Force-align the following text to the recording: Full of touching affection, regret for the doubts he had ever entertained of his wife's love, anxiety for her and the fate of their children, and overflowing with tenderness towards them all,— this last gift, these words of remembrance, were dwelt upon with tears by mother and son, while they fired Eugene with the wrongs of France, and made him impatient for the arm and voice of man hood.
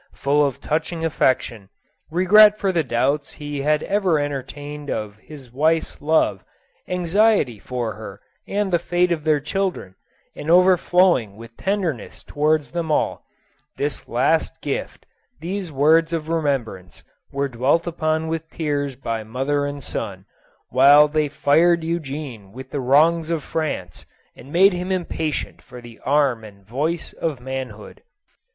Full 0.15 0.43
of 0.43 0.59
touching 0.59 1.05
affection, 1.05 1.69
regret 2.09 2.57
for 2.57 2.71
the 2.71 2.83
doubts 2.83 3.33
he 3.33 3.61
had 3.61 3.83
ever 3.83 4.17
entertained 4.17 4.89
of 4.89 5.19
his 5.19 5.51
wife's 5.51 6.01
love, 6.01 6.43
anxiety 6.87 7.59
for 7.59 7.93
her 7.93 8.19
and 8.47 8.73
the 8.73 8.79
fate 8.79 9.11
of 9.11 9.23
their 9.23 9.39
children, 9.39 9.93
and 10.35 10.49
overflowing 10.49 11.35
with 11.37 11.55
tenderness 11.55 12.23
towards 12.23 12.71
them 12.71 12.91
all,— 12.91 13.25
this 13.77 14.07
last 14.07 14.59
gift, 14.63 15.05
these 15.39 15.71
words 15.71 16.13
of 16.13 16.29
remembrance, 16.29 17.03
were 17.31 17.47
dwelt 17.47 17.85
upon 17.85 18.27
with 18.27 18.49
tears 18.49 18.95
by 18.95 19.23
mother 19.23 19.67
and 19.67 19.83
son, 19.83 20.25
while 20.69 21.07
they 21.07 21.27
fired 21.27 21.83
Eugene 21.83 22.51
with 22.51 22.71
the 22.71 22.81
wrongs 22.81 23.29
of 23.29 23.43
France, 23.43 24.07
and 24.35 24.51
made 24.51 24.73
him 24.73 24.91
impatient 24.91 25.61
for 25.61 25.79
the 25.79 25.99
arm 26.03 26.43
and 26.43 26.65
voice 26.65 27.13
of 27.13 27.39
man 27.39 27.69
hood. 27.69 28.01